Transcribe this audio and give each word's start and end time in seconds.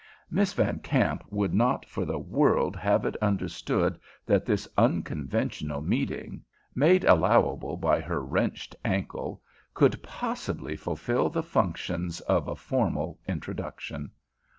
Miss 0.31 0.51
Van 0.53 0.79
Kamp 0.79 1.23
would 1.29 1.53
not 1.53 1.85
for 1.85 2.05
the 2.05 2.17
world 2.17 2.75
have 2.75 3.05
it 3.05 3.15
understood 3.21 3.99
that 4.25 4.47
this 4.47 4.67
unconventional 4.75 5.79
meeting, 5.79 6.43
made 6.73 7.03
allowable 7.05 7.77
by 7.77 8.01
her 8.01 8.25
wrenched 8.25 8.75
ankle, 8.83 9.43
could 9.75 10.01
possibly 10.01 10.75
fulfill 10.75 11.29
the 11.29 11.43
functions 11.43 12.19
of 12.21 12.47
a 12.47 12.55
formal 12.55 13.19
introduction. 13.27 14.09